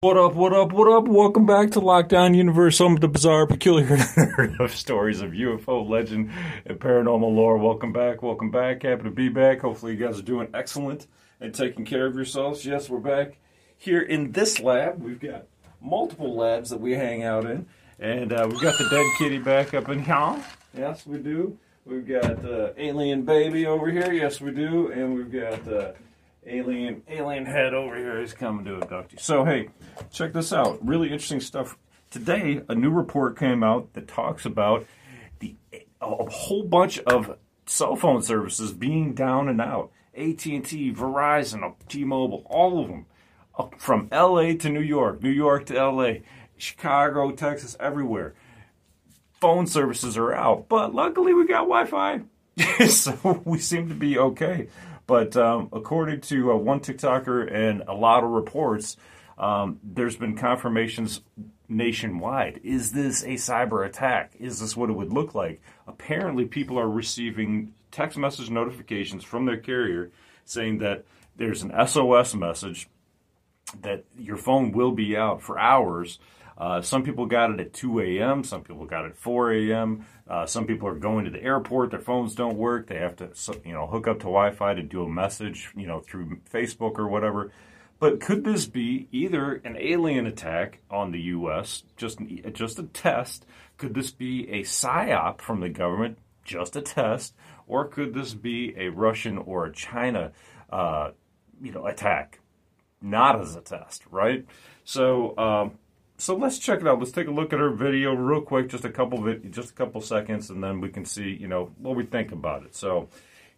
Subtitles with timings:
[0.00, 1.08] What up, what up, what up?
[1.08, 3.98] Welcome back to Lockdown Universe, home of the bizarre, peculiar,
[4.68, 6.30] stories of UFO legend
[6.66, 7.58] and paranormal lore.
[7.58, 8.84] Welcome back, welcome back.
[8.84, 9.58] Happy to be back.
[9.62, 11.08] Hopefully, you guys are doing excellent
[11.40, 12.64] and taking care of yourselves.
[12.64, 13.38] Yes, we're back
[13.76, 15.02] here in this lab.
[15.02, 15.46] We've got
[15.80, 17.66] multiple labs that we hang out in,
[17.98, 20.44] and uh, we've got the dead kitty back up in here.
[20.76, 21.58] Yes, we do.
[21.84, 24.12] We've got uh, alien baby over here.
[24.12, 25.66] Yes, we do, and we've got.
[25.66, 25.90] Uh,
[26.46, 29.18] alien alien head over here is coming to abduct you.
[29.20, 29.68] So hey,
[30.10, 30.84] check this out.
[30.86, 31.76] Really interesting stuff.
[32.10, 34.86] Today, a new report came out that talks about
[35.40, 35.56] the
[36.00, 39.90] a whole bunch of cell phone services being down and out.
[40.14, 43.06] AT&T, Verizon, T-Mobile, all of them,
[43.56, 46.14] uh, from LA to New York, New York to LA,
[46.56, 48.34] Chicago, Texas, everywhere.
[49.40, 52.22] Phone services are out, but luckily we got Wi-Fi,
[52.88, 54.68] so we seem to be okay.
[55.06, 58.96] But um, according to uh, one TikToker and a lot of reports,
[59.38, 61.22] um, there's been confirmations
[61.68, 62.60] nationwide.
[62.64, 64.32] Is this a cyber attack?
[64.38, 65.60] Is this what it would look like?
[65.86, 70.10] Apparently, people are receiving text message notifications from their carrier
[70.44, 71.04] saying that
[71.36, 72.88] there's an SOS message
[73.82, 76.18] that your phone will be out for hours.
[76.58, 80.04] Uh, some people got it at 2 a.m., some people got it at 4 a.m.
[80.28, 83.30] Uh, some people are going to the airport, their phones don't work, they have to
[83.64, 87.06] you know hook up to Wi-Fi to do a message you know through Facebook or
[87.06, 87.52] whatever.
[88.00, 92.18] But could this be either an alien attack on the U.S., just
[92.52, 93.46] just a test?
[93.76, 97.34] Could this be a psyop from the government, just a test,
[97.66, 100.32] or could this be a Russian or a China,
[100.70, 101.10] uh,
[101.60, 102.40] you know, attack,
[103.00, 104.44] not as a test, right?
[104.84, 105.78] So um,
[106.18, 106.98] so let's check it out.
[106.98, 109.74] Let's take a look at our video real quick, just a couple of just a
[109.74, 112.74] couple seconds, and then we can see, you know, what we think about it.
[112.74, 113.08] So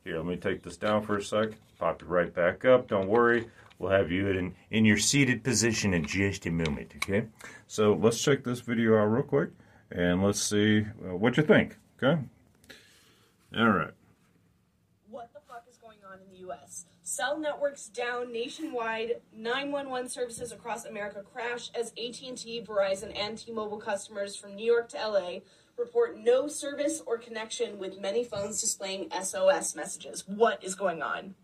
[0.04, 1.50] here, let me take this down for a sec.
[1.78, 2.86] Pop it right back up.
[2.86, 3.48] Don't worry.
[3.78, 6.92] We'll have you in in your seated position in just a moment.
[6.96, 7.26] Okay.
[7.66, 9.50] So let's check this video out real quick,
[9.90, 11.78] and let's see uh, what you think.
[12.02, 12.20] Okay.
[13.56, 13.92] All right.
[15.08, 16.84] What the fuck is going on in the U.S.?
[17.20, 19.20] Cell networks down nationwide.
[19.36, 24.96] 911 services across America crash as AT&T, Verizon, and T-Mobile customers from New York to
[24.96, 25.40] LA
[25.76, 30.26] report no service or connection with many phones displaying SOS messages.
[30.26, 31.34] What is going on?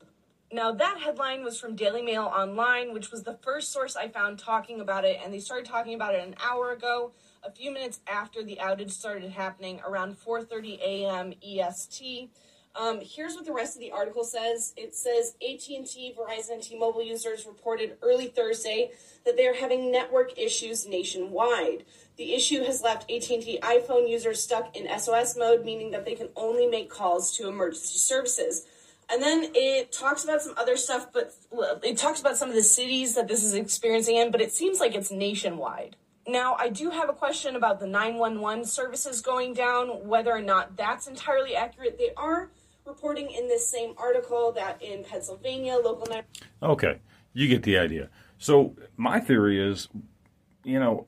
[0.51, 4.39] Now, that headline was from Daily Mail Online, which was the first source I found
[4.39, 8.01] talking about it, and they started talking about it an hour ago, a few minutes
[8.11, 11.35] after the outage started happening around 4:30 a.m.
[11.47, 12.31] EST.
[12.79, 14.75] Um, here's what the rest of the article says.
[14.77, 18.91] It says AT&T, Verizon, and T-Mobile users reported early Thursday
[19.25, 21.85] that they are having network issues nationwide.
[22.19, 26.29] The issue has left AT&T iPhone users stuck in SOS mode, meaning that they can
[26.37, 28.67] only make calls to emergency services.
[29.09, 31.33] And then it talks about some other stuff, but
[31.83, 34.81] it talks about some of the cities that this is experiencing in, but it seems
[34.81, 35.97] like it's nationwide.
[36.29, 40.77] Now, I do have a question about the 911 services going down, whether or not
[40.77, 41.99] that's entirely accurate.
[41.99, 42.51] They are
[42.87, 46.07] reporting in this same article that in Pennsylvania, local.
[46.63, 46.99] Okay,
[47.33, 48.09] you get the idea.
[48.39, 49.89] So my theory is,
[50.65, 51.07] you know,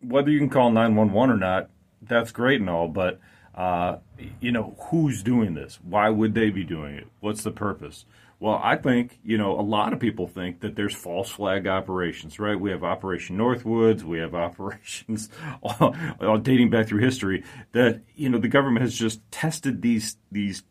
[0.00, 1.70] whether you can call 911 or not,
[2.02, 3.20] that's great and all, but
[3.54, 3.98] uh,
[4.40, 5.78] you know, who's doing this?
[5.82, 7.06] Why would they be doing it?
[7.20, 8.06] What's the purpose?
[8.40, 12.40] Well, I think, you know, a lot of people think that there's false flag operations,
[12.40, 12.58] right?
[12.58, 15.28] We have Operation Northwoods, we have operations
[15.62, 20.16] all, all dating back through history that, you know, the government has just tested these
[20.32, 20.64] these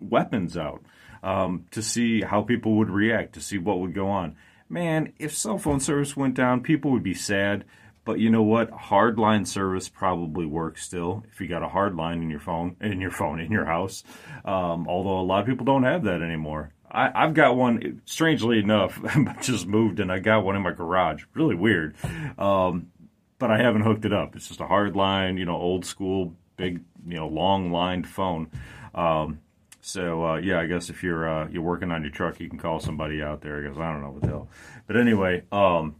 [0.00, 0.82] weapons out
[1.22, 4.36] um, to see how people would react, to see what would go on.
[4.68, 7.64] Man, if cell phone service went down, people would be sad.
[8.04, 8.70] But you know what?
[8.70, 13.00] Hardline service probably works still if you got a hard line in your phone, in
[13.00, 14.04] your phone, in your house.
[14.44, 16.72] Um, although a lot of people don't have that anymore.
[16.88, 18.00] I, I've got one.
[18.04, 21.24] Strangely enough, I just moved and I got one in my garage.
[21.34, 21.96] Really weird,
[22.38, 22.92] um,
[23.40, 24.36] but I haven't hooked it up.
[24.36, 28.50] It's just a hard line, you know, old school, big, you know, long lined phone.
[28.94, 29.40] Um,
[29.86, 32.58] so uh, yeah, I guess if you're uh, you're working on your truck, you can
[32.58, 33.62] call somebody out there.
[33.62, 34.48] Because I don't know what the hell.
[34.88, 35.94] But anyway, um,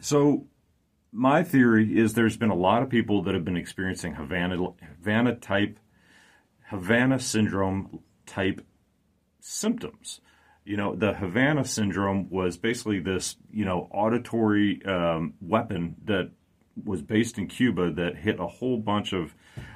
[0.00, 0.46] so
[1.12, 4.56] my theory is there's been a lot of people that have been experiencing Havana
[4.96, 5.78] Havana type
[6.70, 8.64] Havana syndrome type
[9.40, 10.22] symptoms.
[10.64, 16.30] You know, the Havana syndrome was basically this, you know, auditory um, weapon that
[16.84, 19.34] was based in Cuba that hit a whole bunch of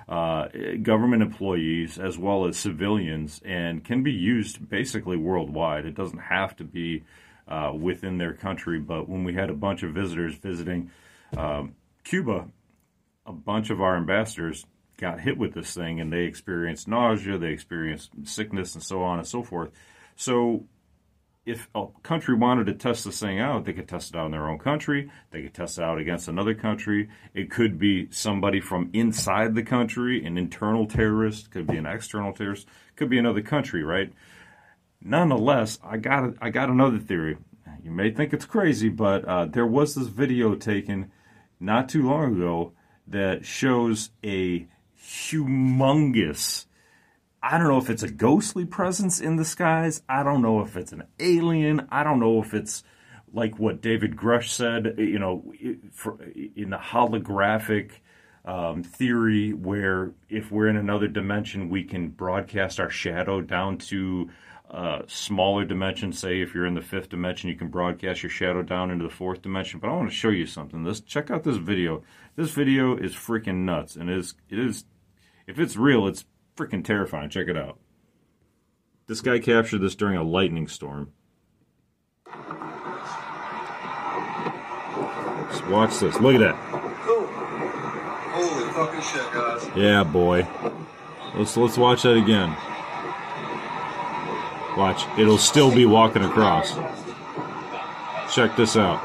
[0.09, 0.49] uh,
[0.83, 5.87] government employees as well as civilians and can be used basically worldwide.
[5.87, 7.05] It doesn't have to be
[7.49, 10.91] uh, within their country, but when we had a bunch of visitors visiting
[11.37, 12.49] um, Cuba,
[13.27, 14.67] a bunch of our ambassadors
[14.99, 19.19] got hit with this thing and they experienced nausea, they experienced sickness, and so on
[19.19, 19.71] and so forth.
[20.17, 20.67] So,
[21.45, 24.33] if a country wanted to test this thing out, they could test it out in
[24.33, 25.11] their own country.
[25.33, 27.09] They could test it out against another country.
[27.35, 32.33] It could be somebody from inside the country, an internal terrorist, could be an external
[32.33, 34.13] terrorist, could be another country, right?
[35.01, 37.39] Nonetheless, I got I got another theory.
[37.83, 41.11] You may think it's crazy, but uh, there was this video taken
[41.59, 42.73] not too long ago
[43.09, 46.67] that shows a humongous.
[47.43, 50.03] I don't know if it's a ghostly presence in the skies.
[50.09, 51.89] I don't know if it's an alien.
[51.91, 52.85] I don't know if it's
[53.33, 57.93] like what David Grusch said, you know, in the holographic
[58.45, 64.31] um, theory, where if we're in another dimension, we can broadcast our shadow down to
[64.71, 66.13] uh, smaller dimension.
[66.13, 69.11] Say if you're in the fifth dimension, you can broadcast your shadow down into the
[69.11, 69.81] fourth dimension.
[69.81, 70.85] But I want to show you something.
[70.85, 72.03] This check out this video.
[72.37, 74.85] This video is freaking nuts, and it is it is
[75.47, 76.25] if it's real, it's
[76.57, 77.31] freaking terrifying.
[77.31, 77.79] Check it out.
[79.07, 81.13] This guy captured this during a lightning storm.
[85.51, 86.19] Just watch this.
[86.21, 86.55] Look at that.
[88.33, 89.69] Holy fucking shit, guys.
[89.77, 90.47] Yeah, boy.
[91.35, 92.57] Let's let's watch that again.
[94.77, 95.05] Watch.
[95.19, 96.75] It'll still be walking across.
[98.35, 99.03] Check this out.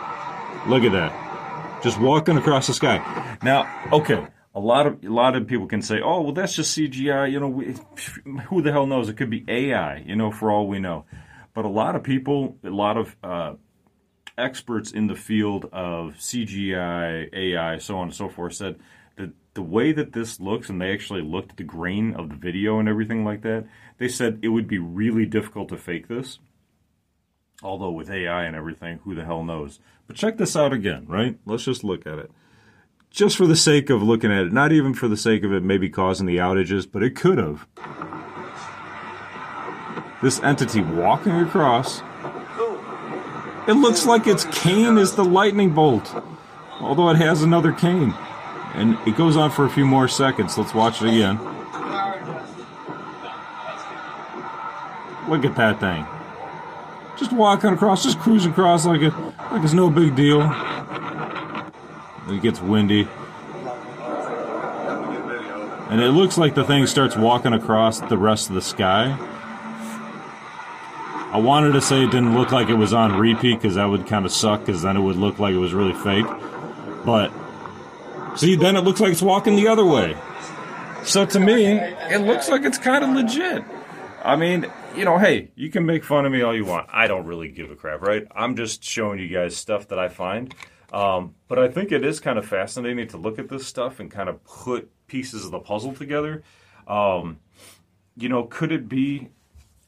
[0.68, 1.82] Look at that.
[1.84, 3.38] Just walking across the sky.
[3.44, 4.28] Now, okay
[4.58, 7.40] a lot of a lot of people can say, "Oh, well, that's just CGI." You
[7.40, 7.76] know, we,
[8.50, 9.08] who the hell knows?
[9.08, 9.98] It could be AI.
[10.00, 11.06] You know, for all we know.
[11.54, 13.54] But a lot of people, a lot of uh,
[14.36, 18.80] experts in the field of CGI, AI, so on and so forth, said
[19.18, 22.36] that the way that this looks, and they actually looked at the grain of the
[22.36, 23.68] video and everything like that,
[24.00, 26.40] they said it would be really difficult to fake this.
[27.62, 29.80] Although with AI and everything, who the hell knows?
[30.08, 31.38] But check this out again, right?
[31.46, 32.32] Let's just look at it
[33.18, 35.64] just for the sake of looking at it, not even for the sake of it
[35.64, 37.66] maybe causing the outages, but it could have.
[40.22, 42.04] This entity walking across.
[43.68, 46.16] It looks like its cane is the lightning bolt,
[46.80, 48.14] although it has another cane.
[48.76, 50.56] And it goes on for a few more seconds.
[50.56, 51.38] Let's watch it again.
[55.28, 56.06] Look at that thing.
[57.18, 59.14] Just walking across, just cruising across like it
[59.52, 60.67] like it's no big deal.
[62.30, 63.08] It gets windy.
[65.90, 69.18] And it looks like the thing starts walking across the rest of the sky.
[71.32, 74.08] I wanted to say it didn't look like it was on repeat because that would
[74.08, 76.26] kind of suck because then it would look like it was really fake.
[77.06, 77.32] But
[78.36, 80.18] see, then it looks like it's walking the other way.
[81.04, 83.64] So to me, it looks like it's kind of legit.
[84.24, 86.90] I mean, you know, hey, you can make fun of me all you want.
[86.92, 88.28] I don't really give a crap, right?
[88.36, 90.54] I'm just showing you guys stuff that I find.
[90.92, 94.10] Um, but I think it is kind of fascinating to look at this stuff and
[94.10, 96.44] kind of put pieces of the puzzle together.
[96.88, 97.40] Um,
[98.16, 99.30] you know, could it be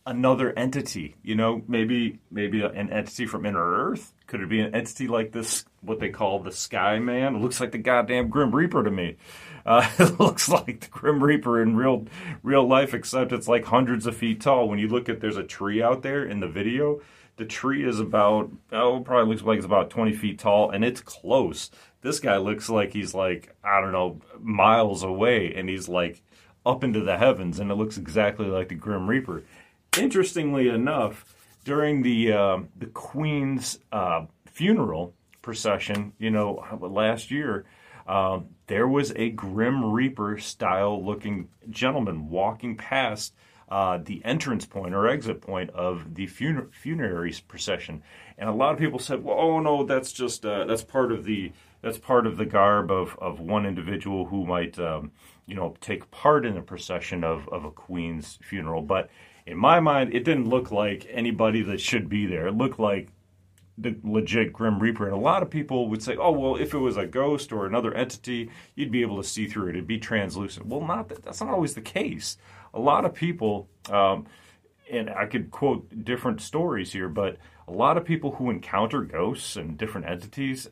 [0.05, 1.15] another entity?
[1.23, 4.13] You know, maybe maybe an entity from inner Earth.
[4.27, 5.65] Could it be an entity like this?
[5.81, 7.35] What they call the Sky Man?
[7.35, 9.15] It looks like the goddamn Grim Reaper to me.
[9.65, 12.05] Uh, it looks like the Grim Reaper in real
[12.43, 14.67] real life, except it's like hundreds of feet tall.
[14.67, 17.01] When you look at, there's a tree out there in the video
[17.39, 20.99] the tree is about, oh, probably looks like it's about 20 feet tall, and it's
[20.99, 21.71] close.
[22.01, 26.21] This guy looks like he's like, I don't know, miles away, and he's like
[26.65, 29.43] up into the heavens, and it looks exactly like the Grim Reaper.
[29.97, 37.65] Interestingly enough, during the uh, the Queen's uh, funeral procession, you know, last year,
[38.05, 43.33] uh, there was a Grim Reaper style looking gentleman walking past
[43.69, 48.01] uh, the entrance point or exit point of the funer- funerary procession.
[48.37, 51.23] And a lot of people said, "Well, oh no, that's just uh, that's part of
[51.23, 55.11] the that's part of the garb of, of one individual who might um,
[55.45, 59.09] you know take part in the procession of, of a queen's funeral." But
[59.45, 62.47] in my mind, it didn't look like anybody that should be there.
[62.47, 63.09] It looked like
[63.79, 65.05] the legit Grim Reaper.
[65.05, 67.65] And a lot of people would say, oh, well, if it was a ghost or
[67.65, 69.75] another entity, you'd be able to see through it.
[69.75, 70.65] It'd be translucent.
[70.65, 72.37] Well, not that, that's not always the case.
[72.73, 74.27] A lot of people, um,
[74.91, 79.55] and I could quote different stories here, but a lot of people who encounter ghosts
[79.55, 80.67] and different entities,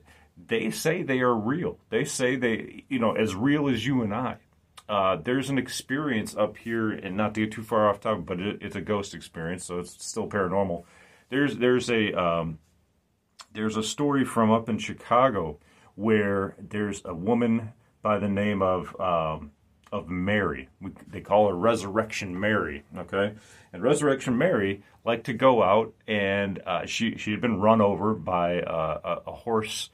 [0.48, 1.80] they say they are real.
[1.89, 4.38] They say they, you know, as real as you and I.
[4.89, 8.39] Uh, there's an experience up here, and not to get too far off topic, but
[8.39, 10.86] it, it's a ghost experience, so it's still paranormal.
[11.30, 12.60] There's there's a um,
[13.54, 15.60] there's a story from up in Chicago
[15.96, 19.51] where there's a woman by the name of um,
[19.91, 20.70] of Mary.
[20.82, 22.84] We, they call her Resurrection Mary.
[22.98, 23.34] Okay,
[23.74, 28.13] and Resurrection Mary liked to go out, and uh, she she had been run over
[28.13, 29.89] by uh, a, a, horse.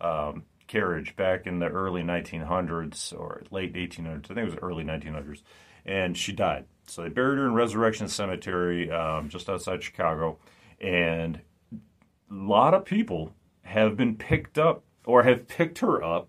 [0.00, 4.24] Um, carriage back in the early 1900s or late 1800s.
[4.24, 5.42] I think it was early 1900s,
[5.84, 6.64] and she died.
[6.86, 10.38] So they buried her in Resurrection Cemetery um, just outside Chicago,
[10.80, 11.40] and
[11.72, 16.28] a lot of people have been picked up or have picked her up.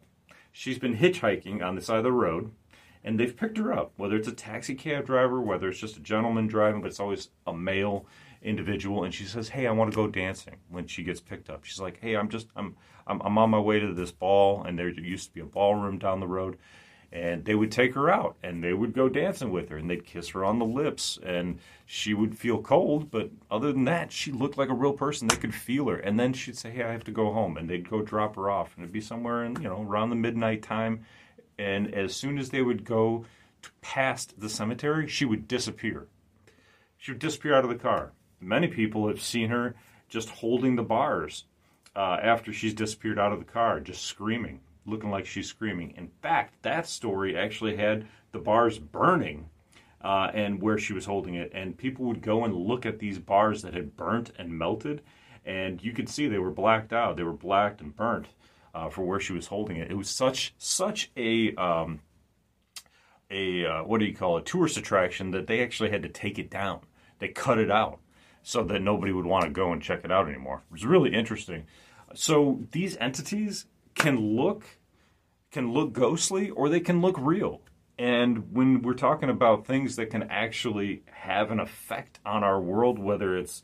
[0.52, 2.52] She's been hitchhiking on the side of the road,
[3.06, 3.94] and they've picked her up.
[3.96, 7.30] Whether it's a taxi cab driver, whether it's just a gentleman driving, but it's always
[7.48, 8.06] a male
[8.42, 11.64] individual and she says, "Hey, I want to go dancing." When she gets picked up,
[11.64, 12.76] she's like, "Hey, I'm just I'm
[13.08, 16.00] I'm, I'm on my way to this ball, and there used to be a ballroom
[16.00, 16.58] down the road."
[17.12, 20.04] And they would take her out and they would go dancing with her and they'd
[20.04, 24.34] kiss her on the lips and she would feel cold, but other than that, she
[24.34, 25.30] looked like a real person.
[25.30, 25.96] They could feel her.
[25.96, 27.56] And then she'd say, Hey, I have to go home.
[27.56, 28.76] And they'd go drop her off.
[28.76, 31.06] And it'd be somewhere in, you know, around the midnight time.
[31.58, 33.26] And as soon as they would go
[33.82, 36.08] past the cemetery, she would disappear.
[36.98, 38.12] She would disappear out of the car
[38.46, 39.76] many people have seen her
[40.08, 41.46] just holding the bars
[41.96, 45.94] uh, after she's disappeared out of the car, just screaming, looking like she's screaming.
[45.98, 49.50] In fact, that story actually had the bars burning
[50.02, 53.18] uh, and where she was holding it, and people would go and look at these
[53.18, 55.02] bars that had burnt and melted,
[55.46, 57.18] and you could see they were blacked out.
[57.18, 58.28] They were blacked and burnt
[58.76, 59.90] uh, for where she was holding it.
[59.90, 62.02] It was such such a um,
[63.32, 66.38] a uh, what do you call it tourist attraction that they actually had to take
[66.38, 66.82] it down.
[67.20, 68.00] They cut it out
[68.44, 70.62] so that nobody would want to go and check it out anymore.
[70.70, 71.66] It was really interesting.
[72.14, 73.66] So these entities
[73.96, 74.66] can look
[75.52, 77.62] can look ghostly or they can look real.
[77.98, 83.00] And when we're talking about things that can actually have an effect on our world,
[83.00, 83.64] whether it's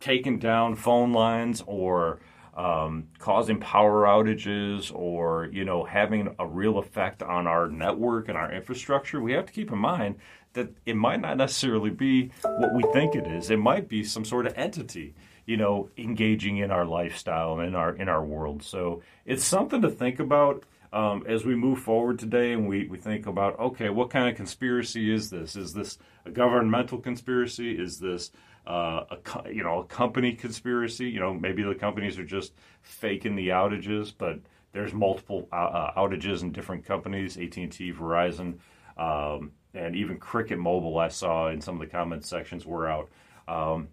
[0.00, 2.20] taking down phone lines or
[2.54, 8.38] um, causing power outages or you know having a real effect on our network and
[8.38, 10.16] our infrastructure, we have to keep in mind
[10.52, 13.50] that it might not necessarily be what we think it is.
[13.50, 15.14] It might be some sort of entity,
[15.46, 18.62] you know, engaging in our lifestyle and in our in our world.
[18.62, 20.64] So it's something to think about.
[20.92, 24.36] Um, as we move forward today and we, we think about okay what kind of
[24.36, 28.30] conspiracy is this is this a governmental conspiracy is this
[28.66, 32.52] uh, a you know a company conspiracy you know maybe the companies are just
[32.82, 34.38] faking the outages but
[34.72, 38.58] there's multiple uh, uh outages in different companies AT&T Verizon
[38.96, 43.10] um, and even Cricket Mobile I saw in some of the comment sections were out.
[43.48, 43.88] Um,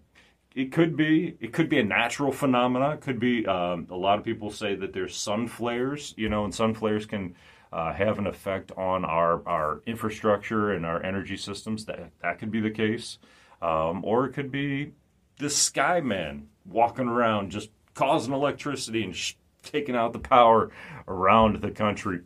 [0.54, 2.90] it could be it could be a natural phenomena.
[2.90, 6.44] It could be um, a lot of people say that there's sun flares, you know,
[6.44, 7.34] and sun flares can
[7.72, 11.86] uh, have an effect on our our infrastructure and our energy systems.
[11.86, 13.18] That that could be the case,
[13.62, 14.92] um, or it could be
[15.38, 20.70] the sky man walking around just causing electricity and sh- taking out the power
[21.08, 22.20] around the country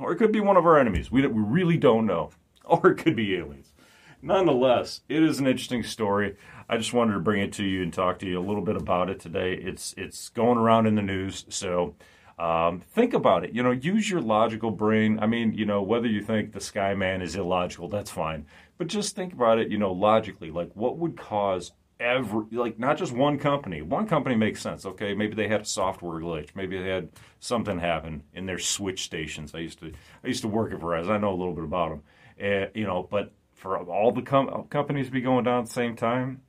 [0.00, 1.10] or it could be one of our enemies.
[1.10, 2.30] We, we really don't know.
[2.66, 3.74] Or it could be aliens.
[4.22, 6.34] Nonetheless, it is an interesting story.
[6.66, 8.74] I just wanted to bring it to you and talk to you a little bit
[8.74, 9.52] about it today.
[9.52, 11.94] It's it's going around in the news, so
[12.38, 13.52] um, think about it.
[13.52, 15.18] You know, use your logical brain.
[15.20, 18.46] I mean, you know, whether you think the Sky Man is illogical, that's fine.
[18.78, 19.70] But just think about it.
[19.70, 23.82] You know, logically, like what would cause every like not just one company.
[23.82, 24.84] One company makes sense.
[24.84, 26.50] Okay, maybe they had a software glitch.
[26.54, 27.08] Maybe they had
[27.40, 29.54] something happen in their switch stations.
[29.54, 31.10] I used to I used to work at Verizon.
[31.10, 32.02] I know a little bit about them.
[32.40, 35.72] Uh, you know, but for all the com- companies to be going down at the
[35.72, 36.42] same time,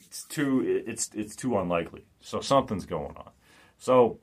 [0.00, 2.06] it's too it's it's too unlikely.
[2.20, 3.30] So something's going on.
[3.78, 4.18] So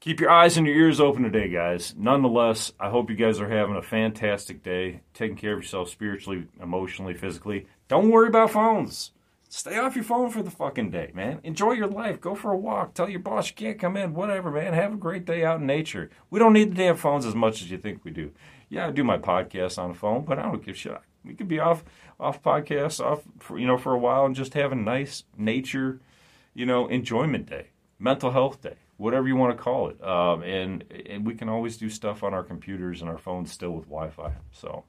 [0.00, 1.94] keep your eyes and your ears open today, guys.
[1.96, 6.46] Nonetheless, I hope you guys are having a fantastic day, taking care of yourself spiritually,
[6.60, 7.66] emotionally, physically.
[7.88, 9.12] Don't worry about phones.
[9.52, 11.40] Stay off your phone for the fucking day, man.
[11.42, 12.20] Enjoy your life.
[12.20, 12.94] Go for a walk.
[12.94, 14.14] Tell your boss you can't come in.
[14.14, 14.72] Whatever, man.
[14.72, 16.08] Have a great day out in nature.
[16.30, 18.30] We don't need the damn phones as much as you think we do.
[18.68, 20.96] Yeah, I do my podcast on the phone, but I don't give a shit.
[21.24, 21.84] We could be off
[22.18, 26.00] off podcasts off for, you know for a while and just have a nice nature,
[26.54, 30.02] you know, enjoyment day, mental health day, whatever you want to call it.
[30.04, 33.70] Um, and and we can always do stuff on our computers and our phones still
[33.72, 34.32] with Wi-Fi.
[34.52, 34.84] So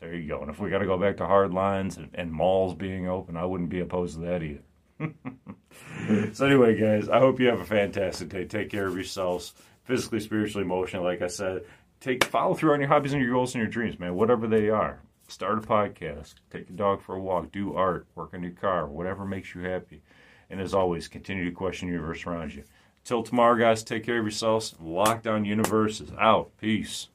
[0.00, 0.40] There you go.
[0.42, 3.36] And if we got to go back to hard lines and, and malls being open,
[3.36, 4.62] I wouldn't be opposed to that either.
[6.34, 8.44] so anyway, guys, I hope you have a fantastic day.
[8.44, 9.54] Take care of yourselves,
[9.84, 11.06] physically, spiritually, emotionally.
[11.06, 11.62] Like I said,
[12.00, 14.14] take follow through on your hobbies and your goals and your dreams, man.
[14.14, 15.00] Whatever they are.
[15.28, 18.88] Start a podcast, take your dog for a walk, do art, work on your car,
[18.88, 20.02] whatever makes you happy.
[20.50, 22.64] And as always, continue to question the universe around you.
[23.04, 24.74] Till tomorrow, guys, take care of yourselves.
[24.82, 26.50] Lockdown Universe is out.
[26.60, 27.08] Peace.